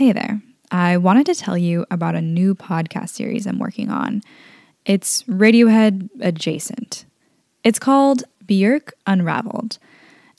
[0.00, 0.40] Hey there.
[0.70, 4.22] I wanted to tell you about a new podcast series I'm working on.
[4.86, 7.04] It's Radiohead adjacent.
[7.64, 9.76] It's called Björk Unraveled.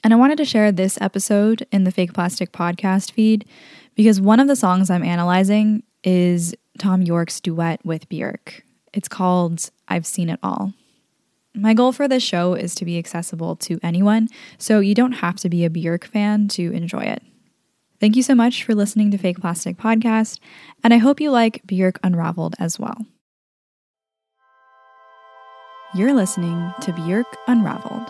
[0.03, 3.45] And I wanted to share this episode in the Fake Plastic podcast feed
[3.93, 8.61] because one of the songs I'm analyzing is Thom Yorke's duet with Björk.
[8.93, 10.73] It's called I've Seen It All.
[11.53, 15.35] My goal for this show is to be accessible to anyone, so you don't have
[15.35, 17.21] to be a Björk fan to enjoy it.
[18.01, 20.39] Thank you so much for listening to Fake Plastic Podcast,
[20.83, 22.97] and I hope you like Björk Unraveled as well.
[25.93, 28.09] You're listening to Björk Unraveled,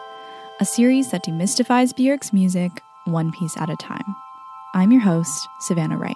[0.61, 2.71] a series that demystifies Björk's music
[3.03, 4.15] one piece at a time.
[4.73, 6.15] I'm your host, Savannah Wright.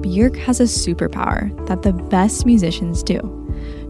[0.00, 3.18] Björk has a superpower that the best musicians do.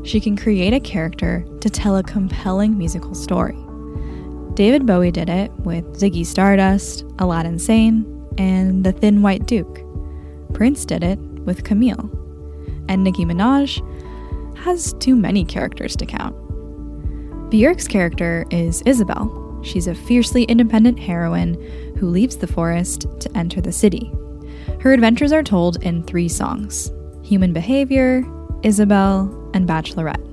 [0.05, 3.59] She can create a character to tell a compelling musical story.
[4.55, 8.05] David Bowie did it with Ziggy Stardust, Aladdin Sane,
[8.37, 9.81] and The Thin White Duke.
[10.53, 12.11] Prince did it with Camille.
[12.89, 13.81] And Nicki Minaj
[14.59, 16.37] has too many characters to count.
[17.51, 19.61] Björk's character is Isabelle.
[19.65, 21.55] She's a fiercely independent heroine
[21.99, 24.13] who leaves the forest to enter the city.
[24.81, 28.25] Her adventures are told in three songs Human Behavior,
[28.63, 30.32] Isabelle, and Bachelorette.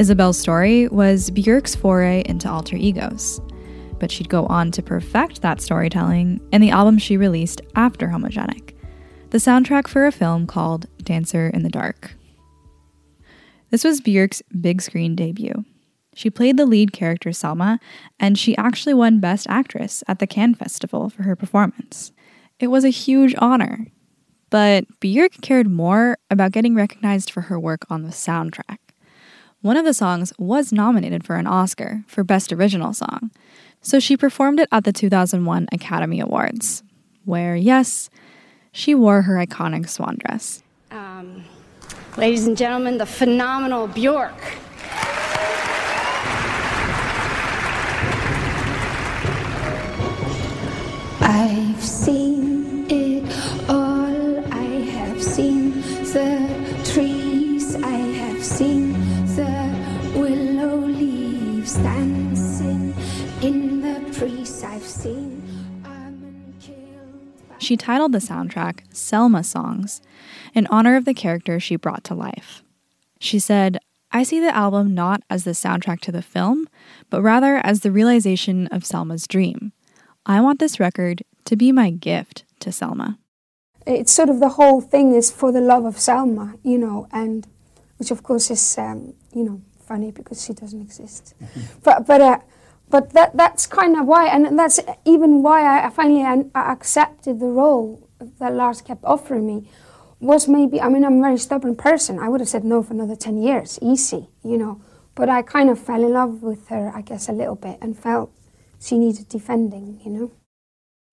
[0.00, 3.38] Isabelle's story was Björk's foray into alter egos,
[3.98, 8.74] but she'd go on to perfect that storytelling in the album she released after Homogenic,
[9.28, 12.12] the soundtrack for a film called Dancer in the Dark.
[13.68, 15.66] This was Björk's big screen debut.
[16.14, 17.78] She played the lead character Selma,
[18.18, 22.10] and she actually won Best Actress at the Cannes Festival for her performance.
[22.58, 23.88] It was a huge honor.
[24.48, 28.78] But Björk cared more about getting recognized for her work on the soundtrack.
[29.62, 33.30] One of the songs was nominated for an Oscar for Best Original Song,
[33.82, 36.82] so she performed it at the 2001 Academy Awards,
[37.26, 38.08] where, yes,
[38.72, 40.62] she wore her iconic swan dress.
[40.90, 41.44] Um,
[42.16, 44.32] ladies and gentlemen, the phenomenal Björk.
[51.20, 52.59] I've seen
[64.80, 65.42] I've seen.
[67.58, 70.00] She titled the soundtrack Selma Songs
[70.54, 72.62] in honor of the character she brought to life.
[73.18, 73.78] She said,
[74.10, 76.66] I see the album not as the soundtrack to the film,
[77.10, 79.72] but rather as the realization of Selma's dream.
[80.24, 83.18] I want this record to be my gift to Selma.
[83.86, 87.46] It's sort of the whole thing is for the love of Selma, you know, and
[87.98, 91.34] which of course is um, you know funny because she doesn't exist.
[91.82, 92.38] but but uh,
[92.90, 97.46] but that that's kind of why, and that's even why I finally I accepted the
[97.46, 98.08] role
[98.38, 99.68] that Lars kept offering me.
[100.20, 102.18] Was maybe I mean I'm a very stubborn person.
[102.18, 104.80] I would have said no for another ten years, easy, you know.
[105.14, 107.98] But I kind of fell in love with her, I guess, a little bit, and
[107.98, 108.30] felt
[108.80, 110.32] she needed defending, you know.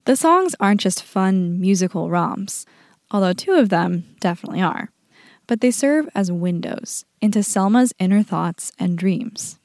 [0.05, 2.65] The songs aren't just fun musical romps,
[3.11, 4.89] although two of them definitely are
[5.47, 9.57] but they serve as windows into Selma's inner thoughts and dreams.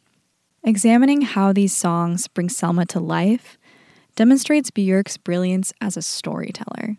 [0.65, 3.59] Examining how these songs bring Selma to life
[4.15, 6.99] demonstrates Björk's brilliance as a storyteller.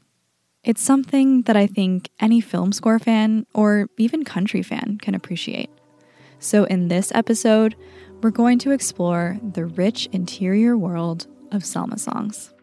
[0.65, 5.69] It's something that I think any film score fan or even country fan can appreciate.
[6.39, 7.77] So, in this episode,
[8.21, 12.53] we're going to explore the rich interior world of Selma songs.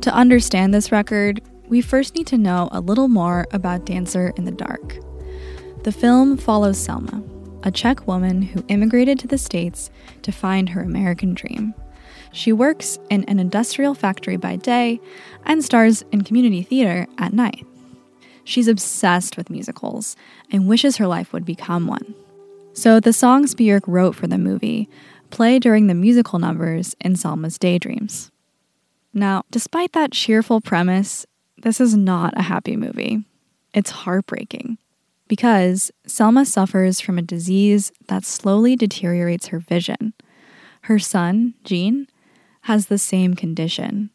[0.00, 4.44] To understand this record, we first need to know a little more about Dancer in
[4.44, 4.98] the Dark.
[5.82, 7.22] The film follows Selma,
[7.62, 9.90] a Czech woman who immigrated to the States
[10.22, 11.74] to find her American dream.
[12.32, 15.00] She works in an industrial factory by day
[15.44, 17.66] and stars in community theater at night.
[18.44, 20.16] She's obsessed with musicals
[20.52, 22.14] and wishes her life would become one.
[22.74, 24.88] So the songs Björk wrote for the movie
[25.30, 28.30] play during the musical numbers in Selma's daydreams.
[29.12, 31.26] Now, despite that cheerful premise,
[31.58, 33.24] this is not a happy movie.
[33.74, 34.78] It's heartbreaking
[35.28, 40.12] because Selma suffers from a disease that slowly deteriorates her vision.
[40.82, 42.06] Her son, Gene,
[42.62, 44.10] has the same condition,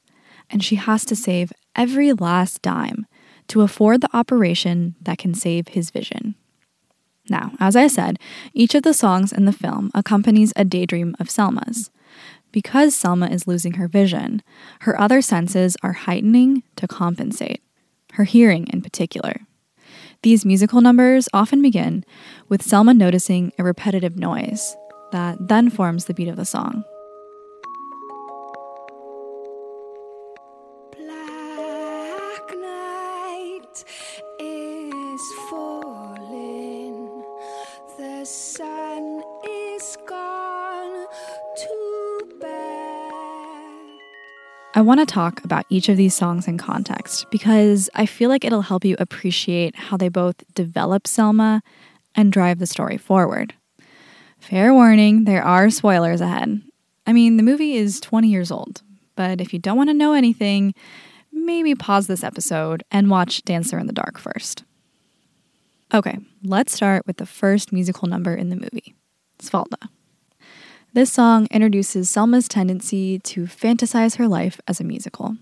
[0.49, 3.05] and she has to save every last dime
[3.47, 6.35] to afford the operation that can save his vision.
[7.29, 8.17] Now, as I said,
[8.53, 11.89] each of the songs in the film accompanies a daydream of Selma's.
[12.51, 14.41] Because Selma is losing her vision,
[14.81, 17.61] her other senses are heightening to compensate,
[18.13, 19.41] her hearing in particular.
[20.23, 22.03] These musical numbers often begin
[22.49, 24.75] with Selma noticing a repetitive noise
[25.11, 26.83] that then forms the beat of the song.
[44.81, 48.43] I want to talk about each of these songs in context because I feel like
[48.43, 51.61] it'll help you appreciate how they both develop Selma
[52.15, 53.53] and drive the story forward.
[54.39, 56.63] Fair warning, there are spoilers ahead.
[57.05, 58.81] I mean, the movie is 20 years old,
[59.15, 60.73] but if you don't want to know anything,
[61.31, 64.63] maybe pause this episode and watch Dancer in the Dark first.
[65.93, 68.95] Okay, let's start with the first musical number in the movie
[69.37, 69.89] Cvalda.
[70.93, 75.37] This song introduces Selma's tendency to fantasize her life as a musical.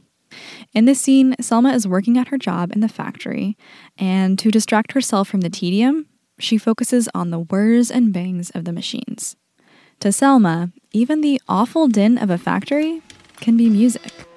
[0.73, 3.57] In this scene, Selma is working at her job in the factory,
[3.97, 6.05] and to distract herself from the tedium,
[6.37, 9.35] she focuses on the whirs and bangs of the machines.
[10.01, 13.01] To Selma, even the awful din of a factory
[13.37, 14.28] can be music.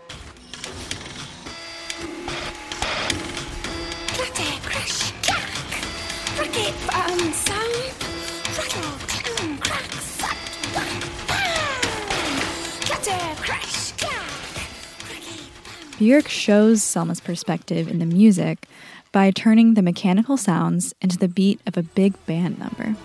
[16.02, 18.66] Björk shows Selma's perspective in the music
[19.12, 22.96] by turning the mechanical sounds into the beat of a big band number.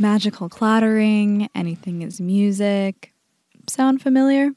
[0.00, 3.12] Magical clattering, anything is music.
[3.68, 4.52] Sound familiar?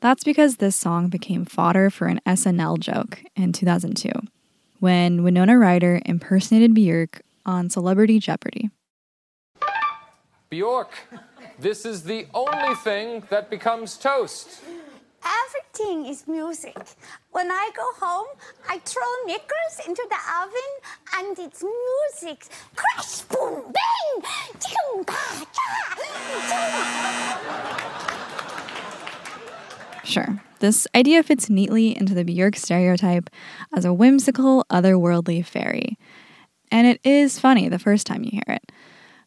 [0.00, 4.10] That's because this song became fodder for an SNL joke in 2002
[4.80, 8.68] when Winona Ryder impersonated Björk on Celebrity Jeopardy.
[10.52, 10.90] Björk,
[11.58, 14.60] this is the only thing that becomes toast.
[15.24, 16.76] Everything is music.
[17.30, 18.26] When I go home,
[18.68, 20.72] I throw knickers into the oven
[21.16, 22.46] and it's music.
[22.76, 23.94] Crash, boom, bang!
[30.04, 33.30] Sure, this idea fits neatly into the Björk stereotype
[33.74, 35.98] as a whimsical, otherworldly fairy.
[36.70, 38.70] And it is funny the first time you hear it.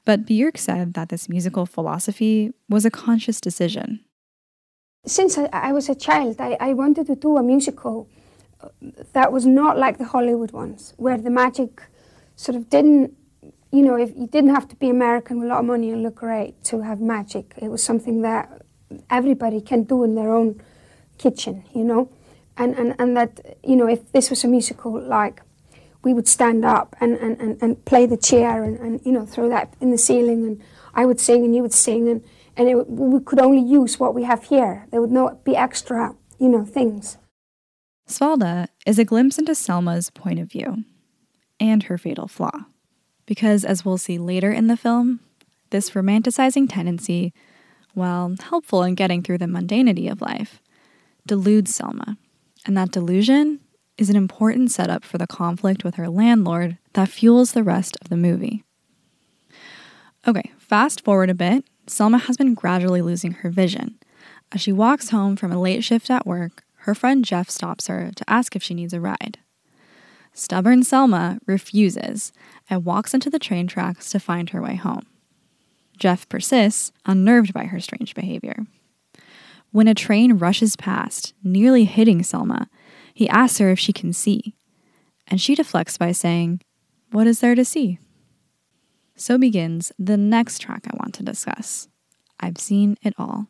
[0.05, 4.01] But Björk said that this musical philosophy was a conscious decision
[5.07, 8.07] since I, I was a child, I, I, wanted to do a musical
[8.62, 8.69] uh,
[9.13, 11.83] that was not like the Hollywood ones, where the magic
[12.36, 13.15] sort of didn't,
[13.71, 16.04] you know, if you didn't have to be American with a lot of money and
[16.04, 17.54] look great to have magic.
[17.57, 18.62] It was something that
[19.09, 20.62] everybody can do in their own
[21.18, 22.10] kitchen, you know,
[22.57, 25.42] and and, and that you know, if this was a musical, like
[26.03, 29.25] we would stand up and, and, and, and play the chair and, and you know
[29.25, 30.62] throw that in the ceiling and
[30.94, 32.24] I would sing and you would sing and
[32.57, 34.88] and it, we could only use what we have here.
[34.92, 37.18] There would not be extra, you know, things.
[38.07, 40.83] Cvalda is a glimpse into Selma's point of view
[41.59, 42.65] and her fatal flaw.
[43.25, 45.19] Because, as we'll see later in the film,
[45.69, 47.33] this romanticizing tendency,
[47.94, 50.62] while helpful in getting through the mundanity of life,
[51.25, 52.18] deludes Selma.
[52.65, 53.60] And that delusion
[53.98, 58.10] is an important setup for the conflict with her landlord that fuels the rest of
[58.10, 58.63] the movie.
[60.25, 63.98] Okay, fast forward a bit Selma has been gradually losing her vision.
[64.51, 68.12] As she walks home from a late shift at work, her friend Jeff stops her
[68.15, 69.39] to ask if she needs a ride.
[70.34, 72.32] Stubborn Selma refuses
[72.70, 75.06] and walks into the train tracks to find her way home.
[75.98, 78.65] Jeff persists, unnerved by her strange behavior.
[79.72, 82.70] When a train rushes past, nearly hitting Selma,
[83.13, 84.56] he asks her if she can see,
[85.25, 86.62] and she deflects by saying,
[87.12, 88.00] What is there to see?
[89.17, 91.88] So begins the next track I want to discuss.
[92.39, 93.47] I've seen it all.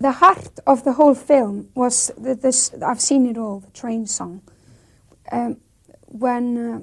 [0.00, 4.42] The heart of the whole film was this I've seen it all, the train song.
[5.30, 5.58] Um,
[6.06, 6.80] when uh,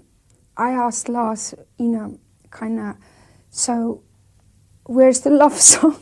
[0.55, 2.17] I asked Lars, you know,
[2.49, 2.95] kind of,
[3.49, 4.03] so
[4.85, 5.99] where's the love song?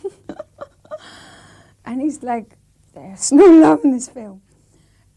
[1.85, 2.55] and he's like,
[2.93, 4.41] there's no love in this film.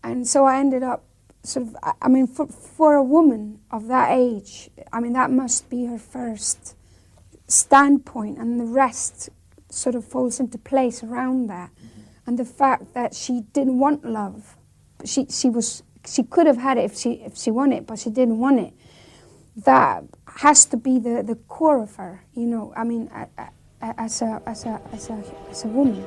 [0.03, 1.05] And so I ended up
[1.43, 5.69] sort of, I mean, for, for a woman of that age, I mean, that must
[5.69, 6.77] be her first
[7.49, 9.29] standpoint, and the rest
[9.69, 11.71] sort of falls into place around that.
[11.71, 12.01] Mm-hmm.
[12.27, 14.57] And the fact that she didn't want love,
[15.05, 17.99] she, she, was, she could have had it if she, if she wanted it, but
[17.99, 18.73] she didn't want it.
[19.57, 20.05] That
[20.39, 23.11] has to be the, the core of her, you know, I mean,
[23.81, 26.05] as a, as a, as a, as a woman.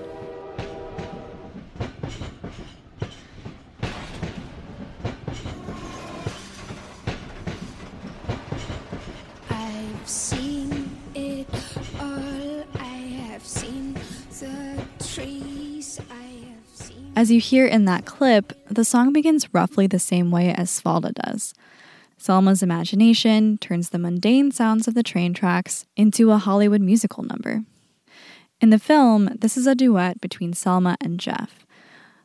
[17.15, 21.13] As you hear in that clip, the song begins roughly the same way as Cvalda
[21.13, 21.53] does.
[22.17, 27.63] Selma's imagination turns the mundane sounds of the train tracks into a Hollywood musical number.
[28.59, 31.65] In the film, this is a duet between Selma and Jeff.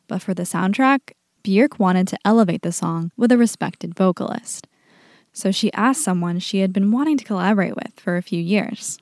[0.09, 1.13] But for the soundtrack,
[1.45, 4.67] Björk wanted to elevate the song with a respected vocalist.
[5.33, 8.99] So she asked someone she had been wanting to collaborate with for a few years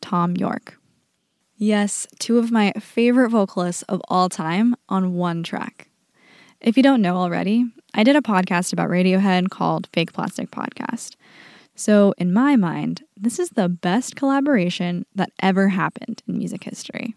[0.00, 0.79] Thom Yorke.
[1.62, 5.90] Yes, two of my favorite vocalists of all time on one track.
[6.58, 11.16] If you don't know already, I did a podcast about Radiohead called Fake Plastic Podcast.
[11.74, 17.14] So, in my mind, this is the best collaboration that ever happened in music history.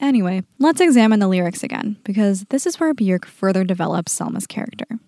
[0.00, 4.98] Anyway, let's examine the lyrics again, because this is where Björk further develops Selma's character.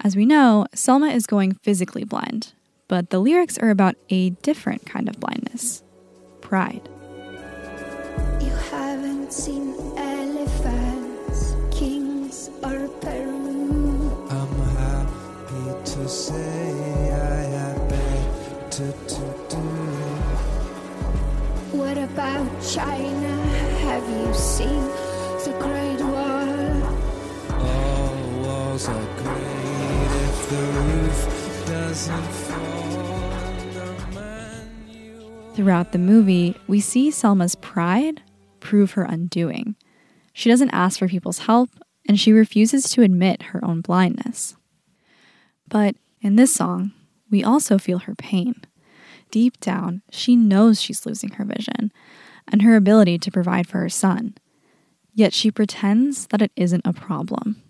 [0.00, 2.52] As we know, Selma is going physically blind,
[2.86, 5.82] but the lyrics are about a different kind of blindness
[6.40, 6.88] pride.
[9.30, 14.26] You haven't seen elephants, kings, or Peru.
[14.28, 19.62] I'm happy to say I have better to do.
[21.78, 23.36] What about China?
[23.86, 24.82] Have you seen
[25.44, 26.82] the Great Wall?
[27.52, 33.30] All walls are great if the roof doesn't fall.
[33.74, 38.22] No man you Throughout the movie, we see Selma's pride
[38.60, 39.76] prove her undoing.
[40.32, 41.70] She doesn't ask for people's help,
[42.08, 44.56] and she refuses to admit her own blindness.
[45.68, 46.92] But in this song,
[47.30, 48.62] we also feel her pain.
[49.30, 51.92] Deep down, she knows she's losing her vision
[52.48, 54.34] and her ability to provide for her son.
[55.14, 57.62] Yet she pretends that it isn't a problem.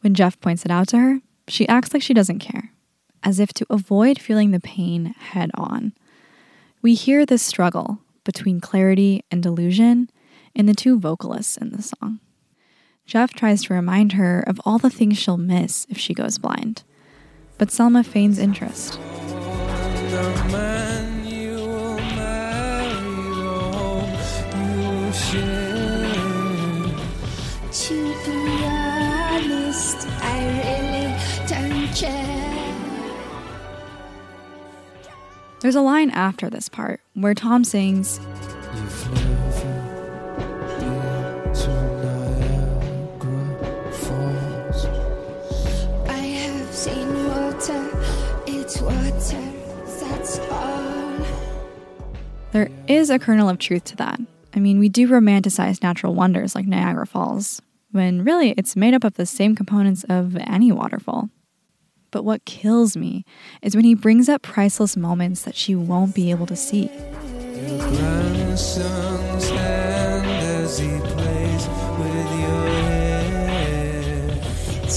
[0.00, 2.72] When Jeff points it out to her, she acts like she doesn't care,
[3.22, 5.92] as if to avoid feeling the pain head on.
[6.80, 10.10] We hear this struggle between clarity and delusion
[10.54, 12.20] in the two vocalists in the song.
[13.06, 16.82] Jeff tries to remind her of all the things she'll miss if she goes blind,
[17.58, 18.98] but Selma feigns interest.
[35.60, 38.18] There's a line after this part where Thom sings,
[52.92, 54.20] is a kernel of truth to that.
[54.54, 59.04] I mean, we do romanticize natural wonders like Niagara Falls, when really it's made up
[59.04, 61.30] of the same components of any waterfall.
[62.10, 63.24] But what kills me
[63.62, 66.90] is when he brings up priceless moments that she won't be able to see.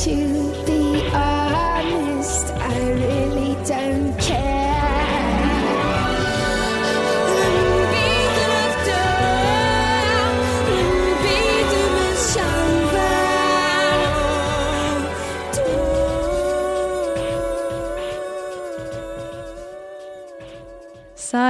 [0.05, 0.34] Your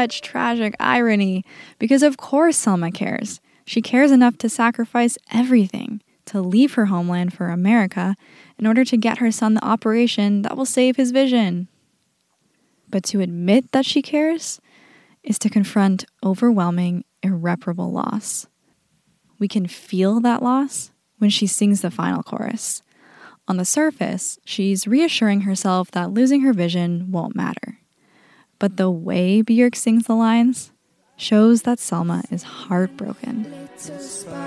[0.05, 1.43] Such tragic irony,
[1.79, 3.41] because of course Selma cares.
[3.65, 8.15] She cares enough to sacrifice everything, to leave her homeland for America
[8.59, 11.69] in order to get her son the operation that will save his vision.
[12.87, 14.61] But to admit that she cares
[15.23, 18.45] is to confront overwhelming, irreparable loss.
[19.39, 22.83] We can feel that loss when she sings the final chorus.
[23.47, 27.79] On the surface, she's reassuring herself that losing her vision won't matter.
[28.59, 30.71] But the way Björk sings the lines
[31.17, 33.45] shows that Selma is heartbroken.
[33.47, 34.39] I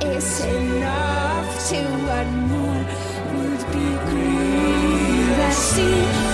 [0.00, 2.84] I I enough to what more
[3.34, 5.38] would be greed.
[5.40, 6.27] I've seen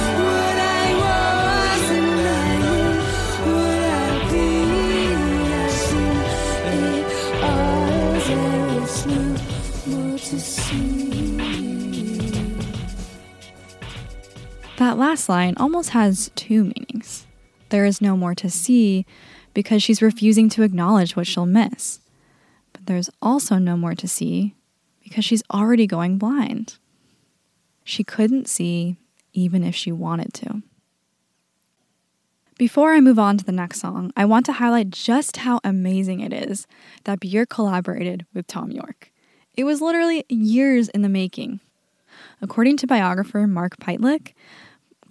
[14.85, 17.27] That last line almost has two meanings.
[17.71, 19.07] There is no more to see
[19.55, 22.01] because she's refusing to acknowledge what she'll miss.
[22.75, 24.55] But there's also no more to see
[25.03, 26.77] because she's already going blind.
[27.83, 28.99] She couldn't see
[29.33, 30.61] even if she wanted to.
[32.59, 36.21] Before I move on to the next song, I want to highlight just how amazing
[36.21, 36.67] it is
[37.05, 39.11] that Björk collaborated with Thom Yorke.
[39.57, 41.61] It was literally years in the making.
[42.43, 44.35] According to biographer Mark Pytlik,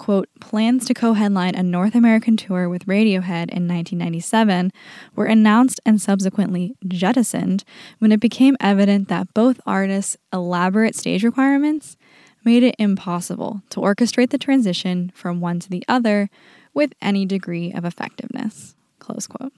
[0.04, 4.70] quote, plans to co headline a North American tour with Radiohead in 1997
[5.16, 7.64] were announced and subsequently jettisoned
[8.00, 11.96] when it became evident that both artists' elaborate stage requirements
[12.44, 16.30] made it impossible to orchestrate the transition from one to the other
[16.74, 18.76] with any degree of effectiveness.
[19.00, 19.54] Close quote.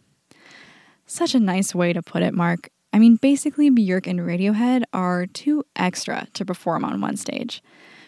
[1.07, 2.69] Such a nice way to put it, Mark.
[2.93, 7.63] I mean, basically, Björk and Radiohead are too extra to perform on one stage.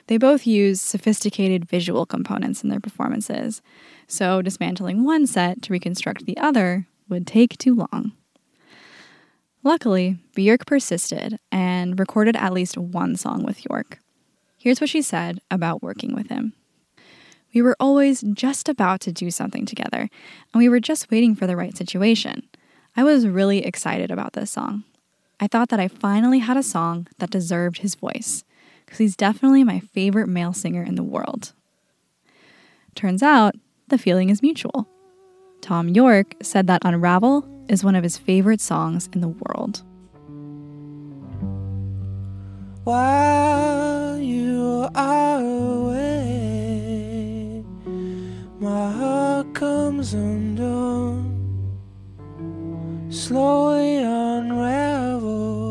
[0.07, 3.61] They both use sophisticated visual components in their performances,
[4.07, 8.13] so dismantling one set to reconstruct the other would take too long.
[9.63, 13.99] Luckily, Björk persisted and recorded at least one song with Yorke.
[14.57, 16.53] Here's what she said about working with him.
[17.53, 20.01] We were always just about to do something together,
[20.53, 22.47] and we were just waiting for the right situation.
[22.95, 24.83] I was really excited about this song.
[25.39, 28.43] I thought that I finally had a song that deserved his voice
[28.87, 31.53] because he's definitely my favorite male singer in the world.
[32.95, 33.53] Turns out,
[33.89, 34.87] the feeling is mutual.
[35.61, 39.83] Thom Yorke said that Unravel is one of his favorite songs in the world.
[42.85, 46.45] While you are away,
[48.59, 51.35] my heart comes undone,
[53.09, 55.66] slowly unravels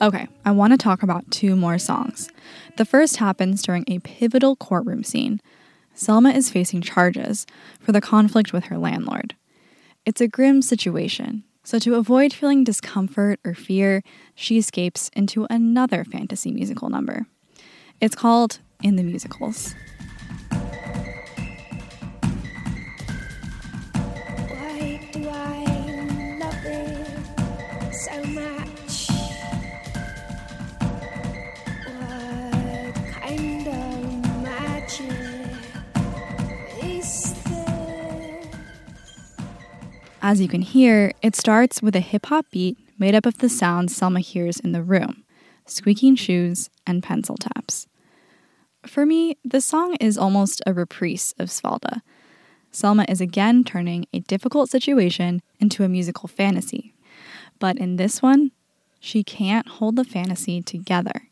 [0.00, 2.30] Okay, I want to talk about two more songs.
[2.76, 5.40] The first happens during a pivotal courtroom scene.
[5.92, 7.46] Selma is facing charges
[7.80, 9.34] for the conflict with her landlord.
[10.06, 14.04] It's a grim situation, so to avoid feeling discomfort or fear,
[14.36, 17.26] she escapes into another fantasy musical number.
[18.00, 19.74] It's called In the Musicals.
[40.28, 43.48] As you can hear, it starts with a hip hop beat made up of the
[43.48, 45.24] sounds Selma hears in the room
[45.64, 47.86] squeaking shoes and pencil taps.
[48.84, 52.02] For me, the song is almost a reprise of Cvalda.
[52.70, 56.94] Selma is again turning a difficult situation into a musical fantasy.
[57.58, 58.50] But in this one,
[59.00, 61.30] she can't hold the fantasy together.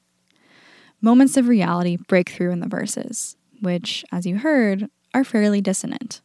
[1.03, 6.23] Moments of reality break through in the verses, which, as you heard, are fairly dissonant.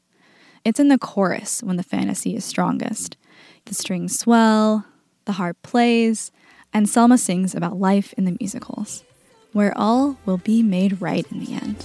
[0.64, 3.18] It's in the chorus when the fantasy is strongest.
[3.66, 4.86] The strings swell,
[5.26, 6.32] the harp plays,
[6.74, 9.04] and Selma sings about life in the musicals,
[9.54, 11.84] where all will be made right in the end.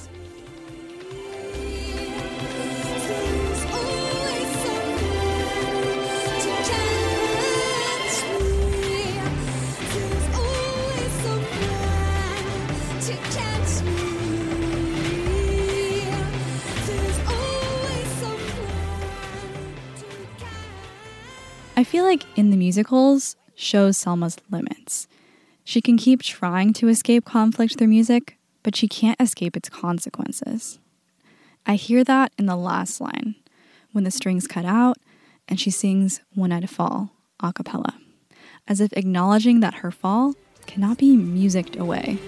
[21.79, 25.07] I feel like in the musicals shows Selma's limits.
[25.63, 30.79] She can keep trying to escape conflict through music, but she can't escape its consequences.
[31.67, 33.35] I hear that in the last line,
[33.93, 34.97] when the strings cut out
[35.49, 37.11] and she sings When I'd Fall
[37.41, 37.99] a cappella,
[38.67, 40.35] as if acknowledging that her fall
[40.65, 42.19] cannot be musicked away.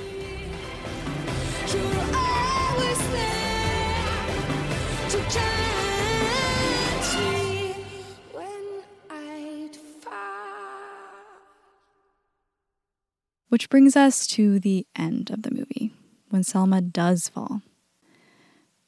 [13.49, 15.93] Which brings us to the end of the movie,
[16.29, 17.63] when Selma does fall.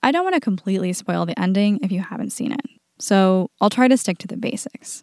[0.02, 2.66] I don't want to completely spoil the ending if you haven't seen it,
[2.98, 5.02] so I'll try to stick to the basics.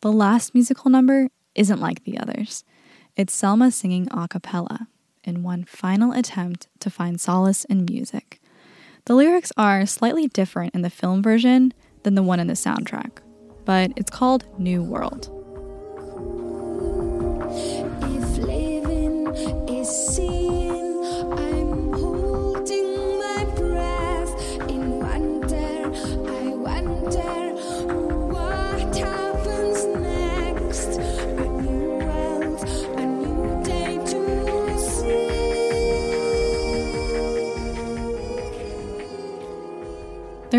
[0.00, 2.64] The last musical number isn't like the others.
[3.14, 4.88] It's Selma singing a cappella
[5.22, 8.40] in one final attempt to find solace in music.
[9.04, 13.18] The lyrics are slightly different in the film version than the one in the soundtrack,
[13.64, 15.41] but it's called New World.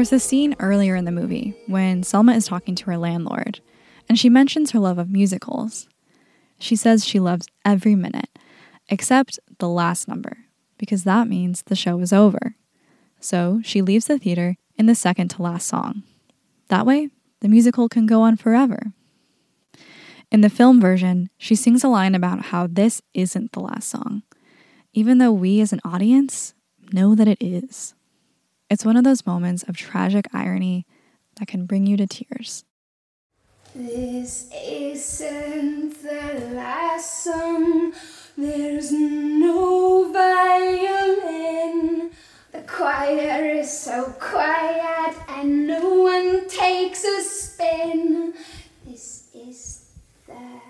[0.03, 3.61] There's a scene earlier in the movie when Selma is talking to her landlord,
[4.09, 5.87] and she mentions her love of musicals.
[6.59, 8.27] She says she loves every minute,
[8.89, 10.39] except the last number,
[10.77, 12.57] because that means the show is over.
[13.21, 16.03] So she leaves the theater in the second to last song.
[16.67, 17.07] That way,
[17.39, 18.91] the musical can go on forever.
[20.29, 24.23] In the film version, she sings a line about how this isn't the last song,
[24.91, 26.55] even though we as an audience
[26.91, 27.95] know that it is.
[28.73, 30.87] It's one of those moments of tragic irony
[31.35, 32.65] that can bring you to tears.
[33.75, 37.93] This isn't the last song.
[38.35, 42.09] There's no violin.
[42.51, 48.33] The choir is so quiet and no one takes a spin.
[48.87, 49.91] This is
[50.25, 50.61] the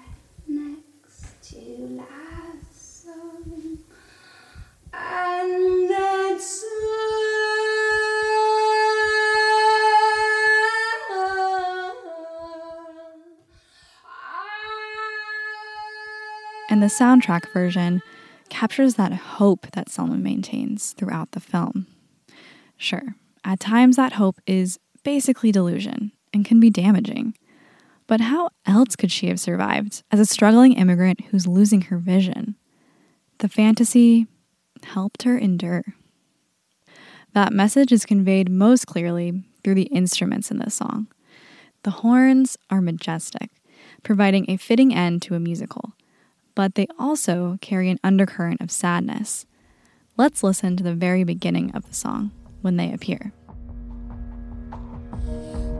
[0.50, 3.78] next to last song.
[16.84, 18.02] The soundtrack version
[18.50, 21.88] captures that hope that Selma maintains throughout the film.
[22.76, 23.16] Sure,
[23.46, 27.38] at times that hope is basically delusion and can be damaging.
[28.06, 32.56] But how else could she have survived as a struggling immigrant who's losing her vision?
[33.38, 34.28] The fantasy
[34.84, 35.86] helped her endure.
[37.32, 41.08] That message is conveyed most clearly through the instruments in this song.
[41.84, 43.52] The horns are majestic,
[44.04, 45.94] providing a fitting end to a musical,
[46.56, 49.46] but they also carry an undercurrent of sadness.
[50.18, 53.34] Let's listen to the very beginning of the song when they appear.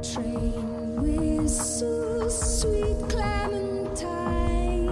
[0.02, 4.88] Train whistles, sweet clementine.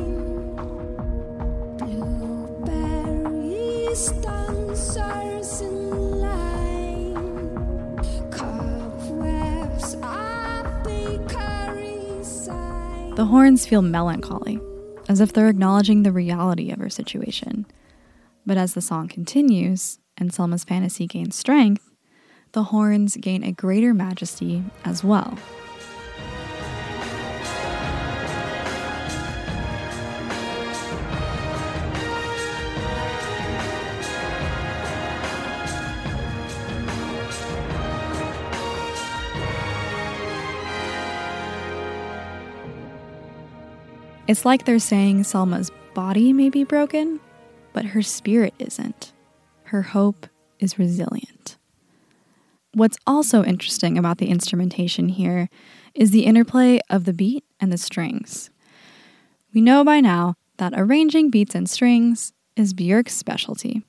[2.62, 7.98] Blueberries, dancers in line.
[8.32, 13.16] Cobwebs, a bakery sign.
[13.16, 14.60] The horns feel melancholy,
[15.12, 17.66] as if they're acknowledging the reality of her situation.
[18.46, 21.92] But as the song continues and Selma's fantasy gains strength,
[22.54, 25.38] the horns gain a greater majesty as well.
[44.28, 47.20] It's like they're saying Selma's body may be broken,
[47.74, 49.14] but her spirit isn't.
[49.64, 50.28] Her hope
[50.60, 51.58] is resilient.
[52.74, 55.50] What's also interesting about the instrumentation here
[55.94, 58.50] is the interplay of the beat and the strings.
[59.54, 63.84] We know by now that arranging beats and strings is Björk's specialty.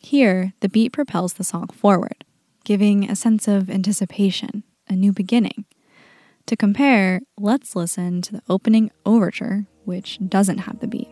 [0.00, 2.24] Here, the beat propels the song forward,
[2.64, 5.64] giving a sense of anticipation, a new beginning.
[6.46, 11.08] To compare, let's listen to the opening overture, which doesn't have the beat.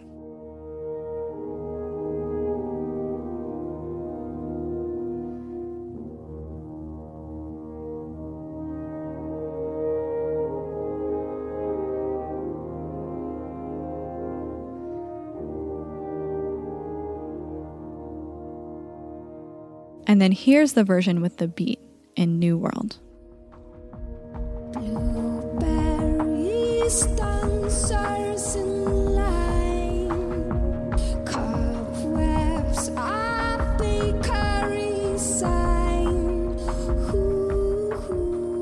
[20.06, 21.80] And then here's the version with the beat
[22.14, 22.98] in New World.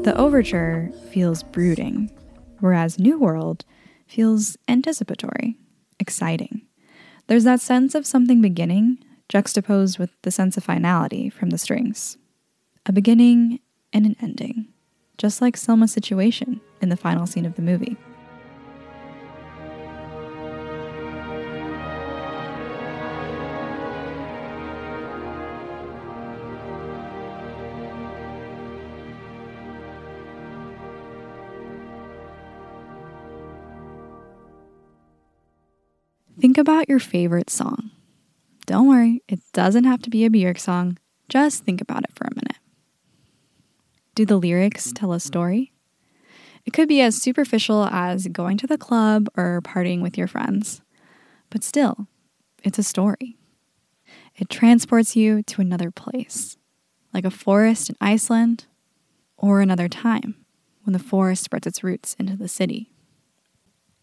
[0.03, 2.11] The overture feels brooding,
[2.61, 3.67] whereas New World
[4.07, 5.59] feels anticipatory,
[6.01, 6.63] exciting.
[7.27, 12.17] There's that sense of something beginning juxtaposed with the sense of finality from the strings.
[12.87, 13.61] A beginning
[13.93, 14.69] and an ending,
[15.19, 17.97] just like Selma's situation in the final scene of the movie.
[36.43, 37.93] Think about your favorite song.
[38.67, 40.99] Don't worry, it doesn't have to be a Björk song.
[41.29, 42.59] Just think about it for a minute.
[44.17, 45.73] Do the lyrics tell a story?
[46.67, 50.83] It could be as superficial as going to the club or partying with your friends.
[51.49, 52.09] But still,
[52.65, 53.37] it's a story.
[54.35, 56.57] It transports you to another place,
[57.15, 58.67] like a forest in Iceland
[59.37, 60.45] or another time
[60.83, 62.91] when the forest spreads its roots into the city.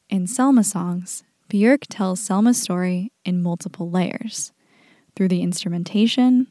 [0.10, 4.52] In Selma songs, Björk tells Selma's story in multiple layers
[5.16, 6.48] through the instrumentation,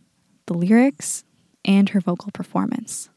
[0.47, 1.25] the lyrics,
[1.65, 3.09] and her vocal performance.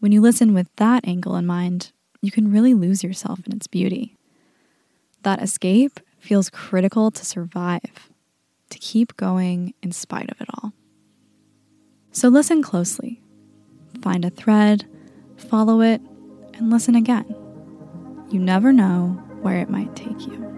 [0.00, 3.68] When you listen with that angle in mind, you can really lose yourself in its
[3.68, 4.16] beauty.
[5.22, 8.10] That escape feels critical to survive,
[8.70, 10.72] to keep going in spite of it all.
[12.10, 13.22] So listen closely,
[14.02, 14.84] find a thread,
[15.36, 16.00] follow it,
[16.54, 17.36] and listen again.
[18.30, 20.57] You never know where it might take you.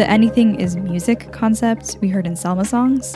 [0.00, 3.14] The anything is music concept we heard in Selma songs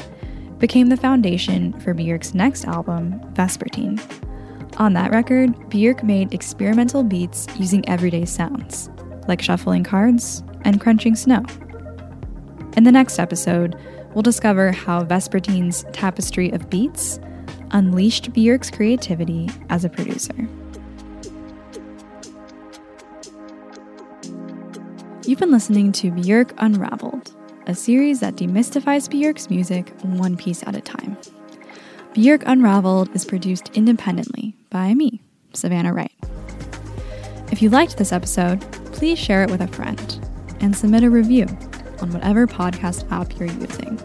[0.59, 3.99] became the foundation for Björk's next album, Vespertine.
[4.79, 8.91] On that record, Björk made experimental beats using everyday sounds,
[9.27, 11.43] like shuffling cards and crunching snow.
[12.77, 13.77] In the next episode,
[14.13, 17.19] we'll discover how Vespertine's tapestry of beats
[17.71, 20.47] unleashed Björk's creativity as a producer.
[25.27, 27.35] You've been listening to Björk Unraveled,
[27.67, 31.17] a series that demystifies Björk's music one piece at a time.
[32.13, 35.23] Björk Unraveled is produced independently by me,
[35.55, 36.13] Savannah Wright.
[37.51, 38.61] If you liked this episode,
[38.93, 40.29] please share it with a friend
[40.61, 41.47] and submit a review
[42.03, 43.99] on whatever podcast app you're using.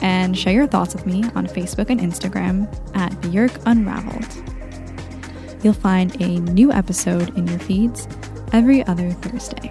[0.00, 5.64] And share your thoughts with me on Facebook and Instagram at Björk Unraveled.
[5.64, 8.08] You'll find a new episode in your feeds
[8.52, 9.70] every other Thursday.